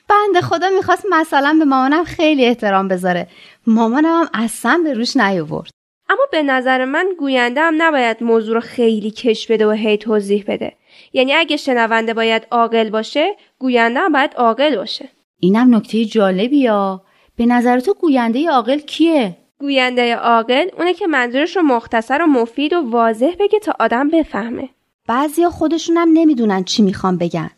بنده 0.09 0.41
خدا 0.41 0.69
می‌خواست 0.69 1.05
مثلا 1.11 1.55
به 1.59 1.65
مامانم 1.65 2.03
خیلی 2.03 2.45
احترام 2.45 2.87
بذاره. 2.87 3.27
مامانم 3.67 4.05
هم 4.21 4.29
اصلا 4.33 4.81
به 4.83 4.93
روش 4.93 5.17
نیاورد. 5.17 5.76
اما 6.09 6.21
به 6.31 6.43
نظر 6.43 6.85
من 6.85 7.07
گوینده 7.19 7.61
هم 7.61 7.73
نباید 7.77 8.23
موضوع 8.23 8.55
رو 8.55 8.61
خیلی 8.61 9.11
کش 9.11 9.51
بده 9.51 9.67
و 9.67 9.71
هی 9.71 9.97
توضیح 9.97 10.43
بده. 10.47 10.73
یعنی 11.13 11.33
اگه 11.33 11.57
شنونده 11.57 12.13
باید 12.13 12.47
عاقل 12.51 12.89
باشه 12.89 13.35
گوینده 13.59 13.99
هم 13.99 14.11
باید 14.11 14.33
عاقل 14.33 14.75
باشه. 14.75 15.09
اینم 15.39 15.75
نکته 15.75 16.05
جالبی 16.05 16.57
یا؟ 16.57 17.01
به 17.35 17.45
نظر 17.45 17.79
تو 17.79 17.93
گوینده 17.93 18.49
عاقل 18.49 18.79
کیه؟ 18.79 19.37
گوینده 19.59 20.15
عاقل 20.15 20.67
اونه 20.77 20.93
که 20.93 21.07
منظورش 21.07 21.55
رو 21.55 21.61
مختصر 21.61 22.21
و 22.21 22.25
مفید 22.25 22.73
و 22.73 22.81
واضح 22.89 23.31
بگه 23.39 23.59
تا 23.59 23.73
آدم 23.79 24.09
بفهمه. 24.09 24.69
بعضیا 25.07 25.49
خودشونم 25.49 26.07
نمی‌دونن 26.13 26.63
چی 26.63 26.81
می‌خوان 26.81 27.17
بگن. 27.17 27.49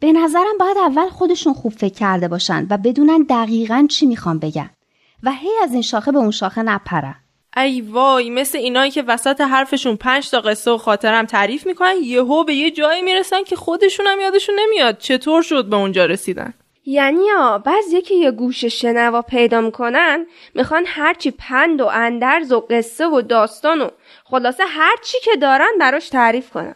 به 0.00 0.12
نظرم 0.12 0.58
باید 0.60 0.78
اول 0.78 1.08
خودشون 1.08 1.52
خوب 1.52 1.72
فکر 1.72 1.94
کرده 1.94 2.28
باشن 2.28 2.66
و 2.70 2.78
بدونن 2.78 3.22
دقیقا 3.22 3.86
چی 3.90 4.06
می‌خوان 4.06 4.38
بگن. 4.38 4.70
و 5.22 5.32
هی 5.32 5.50
از 5.62 5.72
این 5.72 5.82
شاخه 5.82 6.12
به 6.12 6.18
اون 6.18 6.30
شاخه 6.30 6.62
نپرن. 6.62 7.16
ای 7.56 7.80
وای 7.80 8.30
مثل 8.30 8.58
اینایی 8.58 8.90
که 8.90 9.02
وسط 9.02 9.40
حرفشون 9.40 9.96
پنج 9.96 10.30
تا 10.30 10.40
قصه 10.40 10.70
و 10.70 10.76
خاطرم 10.76 11.26
تعریف 11.26 11.66
می‌کنن 11.66 11.94
یهو 12.02 12.44
به 12.44 12.54
یه 12.54 12.70
جایی 12.70 13.02
می‌رسن 13.02 13.42
که 13.42 13.56
خودشون 13.56 14.06
هم 14.06 14.20
یادشون 14.20 14.54
نمیاد 14.60 14.98
چطور 14.98 15.42
شد 15.42 15.64
به 15.64 15.76
اونجا 15.76 16.06
رسیدن 16.06 16.54
یعنی 16.86 17.28
ها 17.28 17.58
بعضی 17.58 18.02
که 18.02 18.14
یه 18.14 18.30
گوش 18.30 18.64
شنوا 18.64 19.22
پیدا 19.22 19.60
می‌کنن 19.60 20.26
می‌خوان 20.54 20.84
هرچی 20.86 21.30
پند 21.30 21.80
و 21.80 21.86
اندرز 21.86 22.52
و 22.52 22.66
قصه 22.70 23.06
و 23.06 23.20
داستان 23.22 23.80
و 23.80 23.88
خلاصه 24.24 24.64
هرچی 24.66 25.18
که 25.24 25.36
دارن 25.36 25.70
براش 25.80 26.08
تعریف 26.08 26.50
کنن 26.50 26.74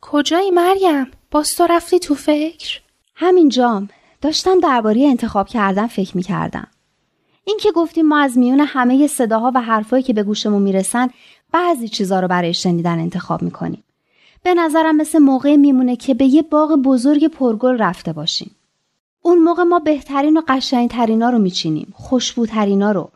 کجایی 0.00 0.50
مریم؟ 0.50 1.10
باز 1.30 1.54
تو 1.56 1.66
رفتی 1.66 1.98
تو 1.98 2.14
فکر؟ 2.14 2.80
همینجام 3.14 3.88
داشتم 4.22 4.60
درباره 4.60 5.00
انتخاب 5.00 5.48
کردن 5.48 5.86
فکر 5.86 6.16
می‌کردم 6.16 6.68
این 7.48 7.58
که 7.60 7.72
گفتیم 7.72 8.06
ما 8.06 8.18
از 8.18 8.38
میون 8.38 8.60
همه 8.60 9.06
صداها 9.06 9.52
و 9.54 9.60
حرفایی 9.60 10.02
که 10.02 10.12
به 10.12 10.22
گوشمون 10.22 10.62
می‌رسن 10.62 11.08
بعضی 11.52 11.88
چیزا 11.88 12.20
رو 12.20 12.28
برای 12.28 12.54
شنیدن 12.54 12.98
انتخاب 12.98 13.42
می‌کنیم. 13.42 13.82
به 14.42 14.54
نظرم 14.54 14.96
مثل 14.96 15.18
موقع 15.18 15.56
میمونه 15.56 15.96
که 15.96 16.14
به 16.14 16.24
یه 16.24 16.42
باغ 16.42 16.76
بزرگ 16.76 17.26
پرگل 17.26 17.78
رفته 17.78 18.12
باشیم. 18.12 18.50
اون 19.22 19.38
موقع 19.38 19.62
ما 19.62 19.78
بهترین 19.78 20.36
و 20.36 20.42
قشنگترینا 20.48 21.30
رو 21.30 21.38
میچینیم 21.38 21.92
خوشبوترینا 21.96 22.92
رو. 22.92 23.10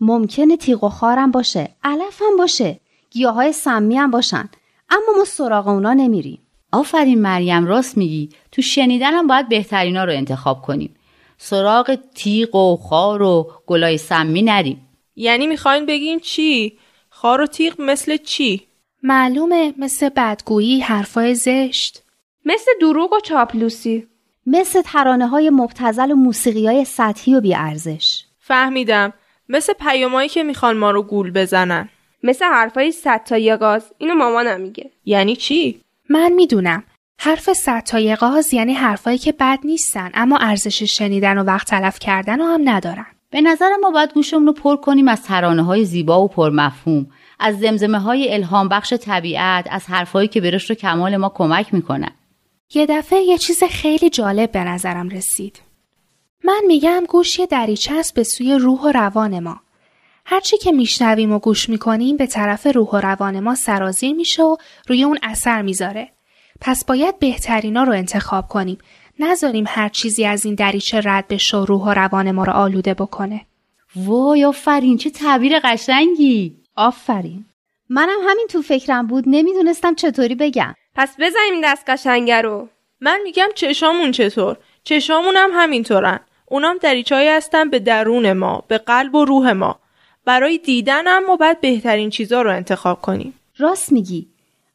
ممکنه 0.00 0.56
تیغ 0.56 0.84
و 0.84 0.88
خارم 0.88 1.30
باشه 1.30 1.68
علف 1.84 2.22
هم 2.22 2.36
باشه 2.36 2.80
گیاهای 3.10 3.52
سمی 3.52 3.96
هم 3.96 4.10
باشن 4.10 4.48
اما 4.90 5.18
ما 5.18 5.24
سراغ 5.24 5.68
اونا 5.68 5.92
نمیریم. 5.92 6.38
آفرین 6.72 7.22
مریم 7.22 7.66
راست 7.66 7.98
میگی. 7.98 8.30
تو 8.52 8.62
شنیدنم 8.62 9.26
باید 9.26 9.48
بهترینا 9.48 10.04
رو 10.04 10.12
انتخاب 10.12 10.62
کنیم. 10.62 10.94
سراغ 11.38 11.98
تیغ 12.14 12.54
و 12.54 12.76
خار 12.76 13.22
و 13.22 13.50
گلای 13.66 13.98
سمی 13.98 14.42
نریم 14.42 14.88
یعنی 15.16 15.46
می‌خواین 15.46 15.86
بگین 15.86 16.20
چی؟ 16.20 16.78
خار 17.08 17.40
و 17.40 17.46
تیغ 17.46 17.80
مثل 17.80 18.16
چی؟ 18.16 18.66
معلومه 19.02 19.74
مثل 19.78 20.08
بدگویی 20.08 20.80
حرفای 20.80 21.34
زشت. 21.34 22.02
مثل 22.44 22.70
دروغ 22.80 23.12
و 23.12 23.20
چاپلوسی. 23.20 24.06
مثل 24.46 24.82
ترانه 24.82 25.26
های 25.26 25.50
مبتزل 25.50 26.10
و 26.10 26.14
موسیقی 26.14 26.66
های 26.66 26.84
سطحی 26.84 27.34
و 27.34 27.40
بیارزش. 27.40 28.24
فهمیدم. 28.38 29.12
مثل 29.48 29.72
پیامایی 29.72 30.28
که 30.28 30.42
می‌خوان 30.42 30.76
ما 30.76 30.90
رو 30.90 31.02
گول 31.02 31.30
بزنن. 31.30 31.88
مثل 32.22 32.44
حرفای 32.44 32.92
صد 32.92 33.24
تا 33.24 33.56
گاز. 33.56 33.92
اینو 33.98 34.14
مامانم 34.14 34.60
میگه. 34.60 34.90
یعنی 35.04 35.36
چی؟ 35.36 35.80
من 36.08 36.32
می‌دونم. 36.32 36.84
حرف 37.18 37.48
تا 37.86 38.16
غاز 38.20 38.54
یعنی 38.54 38.72
حرفایی 38.72 39.18
که 39.18 39.32
بد 39.32 39.58
نیستن 39.64 40.10
اما 40.14 40.38
ارزش 40.38 40.82
شنیدن 40.82 41.38
و 41.38 41.44
وقت 41.44 41.66
تلف 41.66 41.98
کردن 41.98 42.38
رو 42.38 42.44
هم 42.44 42.68
ندارن. 42.68 43.06
به 43.30 43.40
نظر 43.40 43.70
ما 43.82 43.90
باید 43.90 44.12
گوشمون 44.12 44.46
رو 44.46 44.52
پر 44.52 44.76
کنیم 44.76 45.08
از 45.08 45.22
ترانه 45.22 45.62
های 45.62 45.84
زیبا 45.84 46.24
و 46.24 46.28
پرمفهوم 46.28 47.06
از 47.38 47.58
زمزمه 47.58 47.98
های 47.98 48.34
الهام 48.34 48.68
بخش 48.68 48.92
طبیعت 48.92 49.66
از 49.70 49.86
حرفهایی 49.86 50.28
که 50.28 50.40
به 50.40 50.50
رشد 50.50 50.70
و 50.70 50.74
کمال 50.74 51.16
ما 51.16 51.28
کمک 51.28 51.74
می‌کنن 51.74 52.10
یه 52.74 52.86
دفعه 52.86 53.20
یه 53.20 53.38
چیز 53.38 53.64
خیلی 53.64 54.10
جالب 54.10 54.52
به 54.52 54.64
نظرم 54.64 55.08
رسید. 55.08 55.60
من 56.44 56.60
میگم 56.66 57.04
گوش 57.08 57.38
یه 57.38 57.46
دریچه 57.46 57.94
است 57.94 58.14
به 58.14 58.22
سوی 58.22 58.54
روح 58.54 58.80
و 58.80 58.92
روان 58.92 59.40
ما. 59.40 59.60
هرچی 60.24 60.58
که 60.58 60.72
میشنویم 60.72 61.32
و 61.32 61.38
گوش 61.38 61.68
می‌کنیم 61.68 62.16
به 62.16 62.26
طرف 62.26 62.66
روح 62.66 62.88
و 62.88 62.96
روان 62.96 63.40
ما 63.40 63.54
سرازیر 63.54 64.14
میشه 64.14 64.42
و 64.42 64.56
روی 64.88 65.04
اون 65.04 65.18
اثر 65.22 65.62
می‌ذاره. 65.62 66.15
پس 66.60 66.84
باید 66.84 67.18
بهترینا 67.18 67.82
رو 67.82 67.92
انتخاب 67.92 68.48
کنیم. 68.48 68.78
نذاریم 69.18 69.64
هر 69.68 69.88
چیزی 69.88 70.24
از 70.24 70.44
این 70.44 70.54
دریچه 70.54 71.00
رد 71.04 71.28
بشه 71.28 71.56
و 71.56 71.64
روح 71.64 71.82
و 71.82 71.94
روان 71.94 72.30
ما 72.30 72.44
رو 72.44 72.52
آلوده 72.52 72.94
بکنه. 72.94 73.40
وای 73.96 74.44
آفرین 74.44 74.98
چه 74.98 75.10
تعبیر 75.10 75.60
قشنگی. 75.64 76.56
آفرین. 76.76 77.44
منم 77.88 78.18
همین 78.28 78.46
تو 78.50 78.62
فکرم 78.62 79.06
بود 79.06 79.24
نمی‌دونستم 79.26 79.94
چطوری 79.94 80.34
بگم. 80.34 80.74
پس 80.94 81.14
بزنیم 81.18 81.60
دست 81.64 81.84
قشنگه 81.86 82.40
رو. 82.40 82.68
من 83.00 83.20
میگم 83.24 83.48
چشامون 83.54 84.12
چطور؟ 84.12 84.56
چشامون 84.84 85.36
هم 85.36 85.50
همینطورن. 85.52 86.20
اونام 86.46 86.76
دریچه‌ای 86.82 87.28
هستن 87.28 87.70
به 87.70 87.78
درون 87.78 88.32
ما 88.32 88.64
به 88.68 88.78
قلب 88.78 89.14
و 89.14 89.24
روح 89.24 89.52
ما. 89.52 89.78
برای 90.24 90.58
دیدن 90.58 91.06
هم 91.06 91.26
ما 91.26 91.36
باید 91.36 91.60
بهترین 91.60 92.10
چیزا 92.10 92.42
رو 92.42 92.50
انتخاب 92.50 93.02
کنیم. 93.02 93.34
راست 93.58 93.92
میگی. 93.92 94.26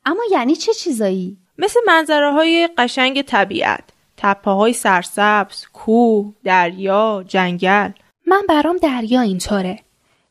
اما 0.05 0.21
یعنی 0.31 0.55
چه 0.55 0.73
چیزایی؟ 0.73 1.37
مثل 1.57 1.79
منظره 1.87 2.31
های 2.31 2.69
قشنگ 2.77 3.21
طبیعت. 3.21 3.83
تپه 4.17 4.51
های 4.51 4.73
سرسبز 4.73 5.65
کوه 5.73 6.33
دریا 6.43 7.23
جنگل. 7.27 7.89
من 8.27 8.41
برام 8.49 8.77
دریا 8.77 9.21
اینطوره. 9.21 9.79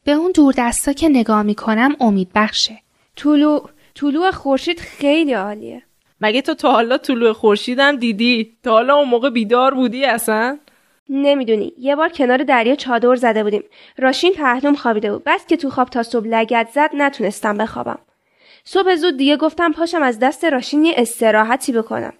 به 0.05 0.13
اون 0.13 0.33
دور 0.33 0.55
دستا 0.59 0.93
که 0.93 1.09
نگاه 1.09 1.43
می‌کنم 1.43 1.97
امید 2.01 2.29
بخشه. 2.35 2.79
طلوع 3.17 3.71
طلوع 3.95 4.31
خورشید 4.31 4.81
خیلی 4.81 5.33
عالیه. 5.33 5.83
مگه 6.21 6.43
تو 6.43 6.55
تا 6.55 6.73
حالا 6.73 6.99
طلوع 6.99 7.33
خورشیدم 7.33 7.97
دیدی؟ 7.97 8.57
تا 8.63 8.71
حالا 8.71 8.95
اون 8.95 9.09
موقع 9.09 9.31
بیدار 9.31 9.75
بودی 9.75 10.05
اصلا؟ 10.05 10.59
نمی‌دونی. 11.09 11.73
یه 11.79 11.97
بار 11.97 12.09
کنار 12.09 12.39
دریا 12.39 12.75
چادر 12.75 13.15
زده 13.15 13.43
بودیم. 13.43 13.63
راشین 13.99 14.33
پهلوم 14.33 14.75
خوابیده 14.75 15.13
بود. 15.13 15.23
بس 15.27 15.47
که 15.47 15.57
تو 15.57 15.71
خواب 15.71 15.89
تا 15.89 16.03
صبح 16.03 16.27
لگت 16.27 16.69
زد 16.75 16.91
نتونستم 16.95 17.57
بخوابم. 17.57 17.99
صبح 18.65 18.95
زود 18.95 19.17
دیگه 19.17 19.37
گفتم 19.37 19.73
پاشم 19.73 20.03
از 20.03 20.19
دست 20.19 20.45
راشین 20.45 20.85
یه 20.85 20.95
استراحتی 20.97 21.73
بکنم. 21.73 22.13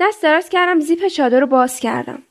دست 0.00 0.22
دراز 0.22 0.48
کردم 0.48 0.80
زیپ 0.80 1.06
چادر 1.06 1.40
رو 1.40 1.46
باز 1.46 1.80
کردم. 1.80 2.22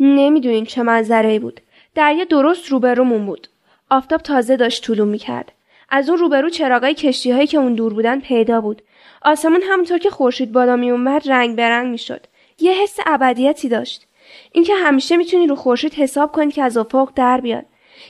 نمی‌دونین 0.00 0.64
چه 0.64 0.82
منظره 0.82 1.38
بود. 1.38 1.60
دریا 1.94 2.24
درست 2.24 2.68
روبرومون 2.68 3.26
بود. 3.26 3.48
آفتاب 3.90 4.20
تازه 4.20 4.56
داشت 4.56 4.84
طولو 4.84 5.04
می‌کرد. 5.04 5.52
از 5.88 6.08
اون 6.08 6.18
روبرو 6.18 6.50
چراغای 6.50 6.94
کشتی 6.94 7.30
هایی 7.30 7.46
که 7.46 7.58
اون 7.58 7.74
دور 7.74 7.94
بودن 7.94 8.20
پیدا 8.20 8.60
بود. 8.60 8.82
آسمون 9.22 9.62
همونطور 9.62 9.98
که 9.98 10.10
خورشید 10.10 10.52
بالا 10.52 10.76
میومد 10.76 11.28
رنگ 11.28 11.56
برنگ 11.56 11.90
می‌شد. 11.90 12.26
یه 12.58 12.72
حس 12.72 12.96
ابدیتی 13.06 13.68
داشت. 13.68 14.06
اینکه 14.52 14.74
همیشه 14.74 15.16
می‌تونی 15.16 15.46
رو 15.46 15.56
خورشید 15.56 15.94
حساب 15.94 16.32
کنی 16.32 16.52
که 16.52 16.62
از 16.62 16.76
افق 16.76 17.12
در 17.14 17.40
بیاد. 17.40 17.64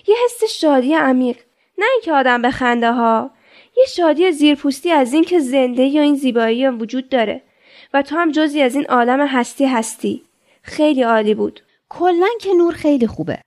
یه 0.06 0.16
حس 0.24 0.44
شادی 0.44 0.94
عمیق. 0.94 1.36
نه 1.78 1.86
اینکه 1.94 2.12
آدم 2.12 2.42
به 2.42 2.50
خنده 2.50 2.92
ها 2.92 3.30
یه 3.76 3.84
شادی 3.96 4.32
زیرپوستی 4.32 4.90
از 4.90 5.12
اینکه 5.12 5.38
زنده 5.38 5.82
یا 5.82 6.02
این 6.02 6.14
زیبایی 6.14 6.68
وجود 6.68 7.08
داره 7.08 7.42
و 7.94 8.02
تو 8.02 8.16
هم 8.16 8.32
جزی 8.32 8.62
از 8.62 8.74
این 8.74 8.86
عالم 8.86 9.26
هستی 9.26 9.66
هستی. 9.66 10.22
خیلی 10.62 11.02
عالی 11.02 11.34
بود. 11.34 11.60
کلا 11.88 12.28
که 12.40 12.54
نور 12.54 12.72
خیلی 12.72 13.06
خوبه. 13.06 13.38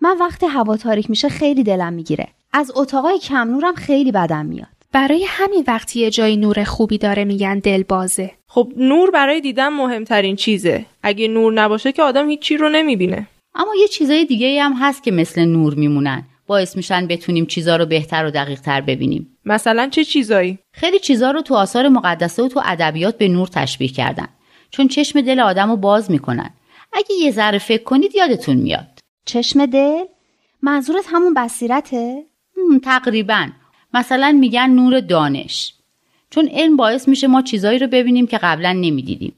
من 0.00 0.18
وقتی 0.18 0.46
هوا 0.46 0.76
تاریک 0.76 1.10
میشه 1.10 1.28
خیلی 1.28 1.62
دلم 1.62 1.92
می‌گیره. 1.92 2.28
از 2.52 2.72
اتاقای 2.74 3.18
کم 3.18 3.48
نورم 3.50 3.74
خیلی 3.74 4.12
بدم 4.12 4.46
میاد. 4.46 4.68
برای 4.92 5.24
همین 5.28 5.64
وقتی 5.66 6.00
یه 6.00 6.10
جای 6.10 6.36
نور 6.36 6.64
خوبی 6.64 6.98
داره 6.98 7.24
میگن 7.24 7.58
دل 7.58 7.82
بازه 7.82 8.30
خب 8.48 8.72
نور 8.76 9.10
برای 9.10 9.40
دیدن 9.40 9.68
مهمترین 9.68 10.36
چیزه. 10.36 10.84
اگه 11.02 11.28
نور 11.28 11.52
نباشه 11.52 11.92
که 11.92 12.02
آدم 12.02 12.30
هیچی 12.30 12.56
رو 12.56 12.68
نمی‌بینه. 12.68 13.26
اما 13.54 13.74
یه 13.80 13.88
چیزای 13.88 14.24
دیگه 14.24 14.62
هم 14.62 14.72
هست 14.72 15.02
که 15.02 15.10
مثل 15.10 15.44
نور 15.44 15.74
میمونن. 15.74 16.24
باعث 16.46 16.76
میشن 16.76 17.06
بتونیم 17.06 17.46
چیزا 17.46 17.76
رو 17.76 17.86
بهتر 17.86 18.26
و 18.26 18.30
دقیق 18.30 18.60
تر 18.60 18.80
ببینیم. 18.80 19.31
مثلا 19.44 19.88
چه 19.88 20.04
چیزایی؟ 20.04 20.58
خیلی 20.72 20.98
چیزا 20.98 21.30
رو 21.30 21.42
تو 21.42 21.54
آثار 21.54 21.88
مقدسه 21.88 22.42
و 22.42 22.48
تو 22.48 22.62
ادبیات 22.64 23.18
به 23.18 23.28
نور 23.28 23.48
تشبیه 23.48 23.88
کردن. 23.88 24.28
چون 24.70 24.88
چشم 24.88 25.20
دل 25.20 25.40
آدم 25.40 25.70
رو 25.70 25.76
باز 25.76 26.10
می‌کنن. 26.10 26.50
اگه 26.92 27.14
یه 27.20 27.30
ذره 27.30 27.58
فکر 27.58 27.82
کنید 27.82 28.14
یادتون 28.14 28.56
میاد. 28.56 28.98
چشم 29.24 29.66
دل؟ 29.66 30.04
منظورت 30.62 31.04
همون 31.08 31.34
بصیرته؟ 31.34 32.22
تقریبا. 32.82 33.48
مثلا 33.94 34.32
میگن 34.40 34.70
نور 34.70 35.00
دانش. 35.00 35.74
چون 36.30 36.48
علم 36.48 36.76
باعث 36.76 37.08
میشه 37.08 37.26
ما 37.26 37.42
چیزایی 37.42 37.78
رو 37.78 37.86
ببینیم 37.86 38.26
که 38.26 38.38
قبلا 38.38 38.72
نمی‌دیدیم. 38.72 39.34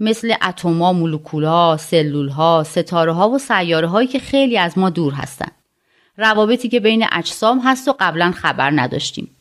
مثل 0.00 0.34
اتما، 0.42 0.92
مولکولها، 0.92 1.76
سلولها، 1.80 2.64
ستاره 2.66 3.12
ها 3.12 3.30
و 3.30 3.38
سیاره 3.38 3.86
هایی 3.86 4.08
که 4.08 4.18
خیلی 4.18 4.58
از 4.58 4.78
ما 4.78 4.90
دور 4.90 5.12
هستن. 5.12 5.50
روابطی 6.16 6.68
که 6.68 6.80
بین 6.80 7.06
اجسام 7.12 7.60
هست 7.60 7.88
و 7.88 7.94
قبلا 8.00 8.30
خبر 8.30 8.70
نداشتیم. 8.70 9.33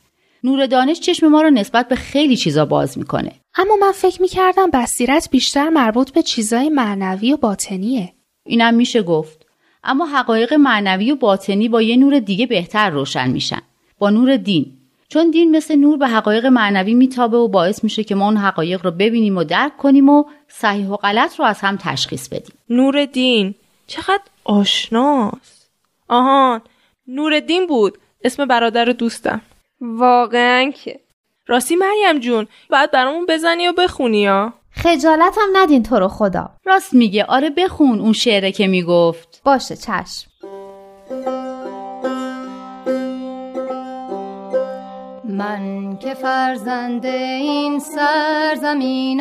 نور 0.44 0.66
دانش 0.66 1.00
چشم 1.00 1.28
ما 1.28 1.42
رو 1.42 1.50
نسبت 1.50 1.88
به 1.88 1.96
خیلی 1.96 2.38
چیزا 2.38 2.66
باز 2.66 2.98
می‌کنه. 2.98 3.32
اما 3.56 3.76
من 3.76 3.92
فکر 3.92 4.22
می‌کردم 4.22 4.70
بصیرت 4.70 5.30
بیشتر 5.32 5.70
مربوط 5.70 6.12
به 6.12 6.22
چیزای 6.22 6.70
معنوی 6.70 7.34
و 7.34 7.38
باطنیه. 7.38 8.14
اینم 8.46 8.74
میشه 8.74 9.02
گفت. 9.02 9.46
اما 9.84 10.06
حقایق 10.06 10.54
معنوی 10.54 11.12
و 11.12 11.16
باطنی 11.16 11.70
با 11.70 11.82
یه 11.82 11.98
نور 11.98 12.20
دیگه 12.20 12.48
بهتر 12.48 12.90
روشن 12.90 13.30
میشن. 13.30 13.62
با 13.98 14.10
نور 14.10 14.38
دین. 14.38 14.66
چون 15.10 15.32
دین 15.32 15.56
مثل 15.56 15.76
نور 15.76 15.98
به 15.98 16.08
حقایق 16.08 16.46
معنوی 16.46 16.94
میتابه 16.94 17.38
و 17.38 17.48
باعث 17.48 17.84
میشه 17.84 18.04
که 18.04 18.16
ما 18.16 18.26
اون 18.26 18.38
حقایق 18.38 18.86
رو 18.86 18.92
ببینیم 18.92 19.38
و 19.38 19.44
درک 19.44 19.78
کنیم 19.78 20.10
و 20.10 20.24
صحیح 20.48 20.88
و 20.88 20.96
غلط 20.96 21.40
رو 21.40 21.46
از 21.46 21.60
هم 21.60 21.78
تشخیص 21.78 22.28
بدیم. 22.28 22.56
نور 22.70 23.06
دین 23.06 23.56
چقدر 23.88 24.24
آشناست. 24.44 25.70
آهان 26.08 26.62
نور 27.08 27.40
دین 27.40 27.68
بود 27.68 27.98
اسم 28.24 28.46
برادر 28.46 28.86
دوستم. 28.86 29.42
واقعا 29.84 30.72
که. 30.72 31.00
راستی 31.48 31.76
مریم 31.76 32.20
جون 32.20 32.48
باید 32.70 32.92
برامون 32.92 33.26
بزنی 33.26 33.68
و 33.68 33.74
بخونی 33.74 34.28
ها. 34.28 34.54
خجالت 34.72 35.38
هم 35.42 35.50
ندین 35.54 35.84
تو 35.84 36.00
رو 36.00 36.08
خدا. 36.08 36.50
راست 36.66 36.94
میگه. 36.94 37.26
آره 37.26 37.50
بخون 37.50 38.00
اون 38.00 38.14
شعره 38.14 38.52
که 38.52 38.68
می‌گفت. 38.68 39.42
باشه 39.46 39.76
چشم. 39.76 40.30
من 45.30 45.98
که 45.98 46.14
فرزند 46.14 47.06
این 47.06 47.80
سرزمینم 47.80 49.20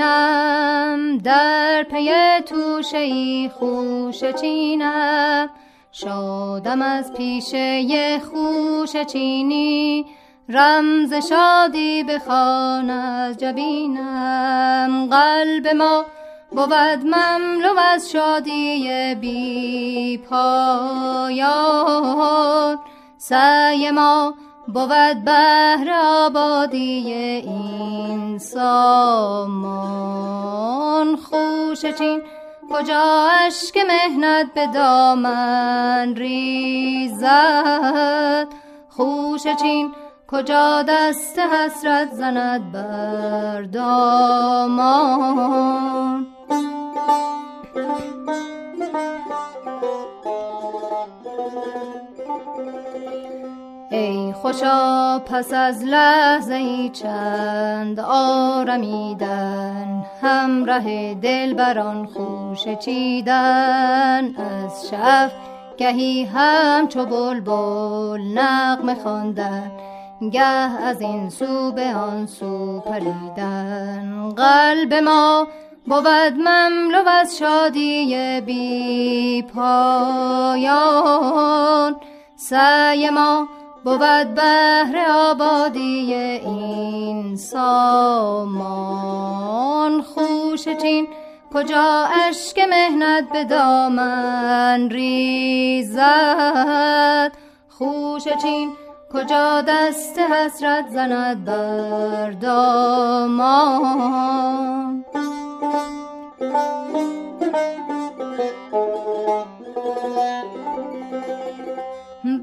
در 1.18 1.86
پی 1.90 2.10
توشه 2.46 2.98
ای 2.98 3.50
خوش 3.54 4.24
چینم. 4.24 5.50
شادم 5.92 6.82
از 6.82 7.12
پیشه 7.12 8.18
خوش 8.18 8.96
چینی 9.12 10.06
رمز 10.48 11.14
شادی 11.28 12.04
بخوان 12.04 12.90
از 12.90 13.36
جبینم. 13.36 15.08
قلب 15.10 15.68
ما 15.68 16.04
بود 16.50 16.74
مملو 17.04 17.78
از 17.78 18.10
شادی 18.10 19.14
بی 19.14 20.18
پایان. 20.18 21.52
سعی 23.18 23.90
ما 23.90 24.34
بود 24.68 25.24
بهر 25.24 25.90
آبادی 26.04 27.12
این 27.46 28.38
سامان 28.38 29.62
خوش 31.16 31.84
چین 31.98 32.22
کجا 32.70 33.28
اشک 33.46 33.76
مهنت 33.76 34.54
به 34.54 34.66
دامن 34.66 36.14
ریزد؟ 36.16 37.42
خوش 38.88 39.42
چین 39.62 39.92
کجا 40.32 40.82
دست 40.88 41.38
حسرت 41.38 42.12
زند 42.12 42.72
بر 42.72 43.62
دامان؟ 43.62 45.12
ای 53.90 54.32
خوشا 54.32 55.18
پس 55.18 55.52
از 55.52 55.84
لحظه 55.84 56.54
ای 56.54 56.88
چند 56.88 58.00
آرمیدن 58.08 60.04
همراه 60.22 61.14
دل 61.14 61.54
بران 61.54 62.06
خوش 62.06 62.68
چیدن. 62.84 64.34
از 64.36 64.88
شف 64.90 65.32
گهی 65.76 66.24
همچو 66.24 67.06
بلبل 67.06 68.20
نغمه 68.38 68.94
خواندن. 68.94 69.91
گه 70.30 70.42
از 70.82 71.00
این 71.00 71.30
سو 71.30 71.72
به 71.72 71.94
آن 71.94 72.26
سو 72.26 72.80
پریدن. 72.80 74.30
قلب 74.36 74.94
ما 74.94 75.48
بود 75.86 76.32
مملو 76.38 77.08
از 77.08 77.38
شادی 77.38 78.40
بی 78.46 79.42
پایان. 79.54 80.76
سعی 82.36 83.10
ما 83.10 83.48
بود 83.84 84.34
بهر 84.34 85.06
آبادی 85.10 86.14
این 86.14 87.36
سامان. 87.36 88.92
خوش 90.02 90.68
چین 90.68 91.08
کجا 91.54 92.08
اشک 92.28 92.58
مهنت 92.58 93.32
به 93.32 93.44
دامن 93.44 94.88
ریزد؟ 94.90 96.02
خوش 97.68 98.28
چین 98.42 98.70
کجا 99.12 99.62
دست 99.68 100.18
حسرت 100.18 100.88
زند 100.88 101.44
بر 101.44 102.30
دامان؟ 102.30 103.82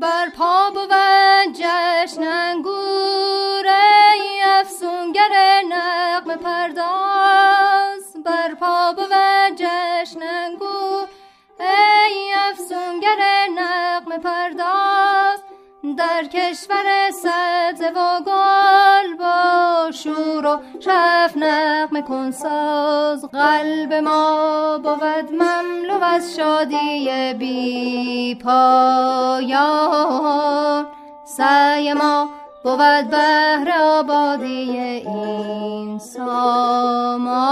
بر 0.02 0.30
پا 0.38 0.70
بود 0.70 0.94
جشن 1.54 2.62
در 16.20 16.26
کشور 16.26 17.12
سبز 17.12 17.82
و 17.96 18.20
گل 18.26 19.16
با 19.20 19.92
شور 19.92 20.46
و 20.46 20.60
شف 20.80 21.38
نغمه 21.38 22.02
کن 22.02 22.32
ساز. 22.32 23.26
قلب 23.26 23.94
ما 23.94 24.78
بود 24.78 25.34
مملو 25.34 26.04
از 26.04 26.36
شادی 26.36 27.34
بی 27.34 28.36
پایان. 28.36 29.58
سعی 31.38 31.94
ما 31.94 32.30
بود 32.64 33.10
بهر 33.10 33.74
آبادی 33.82 34.80
این 34.80 36.00
سامان 36.00 37.50